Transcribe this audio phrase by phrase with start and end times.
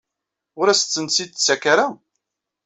[0.59, 1.87] Ur asent-tt-id-tettak ara?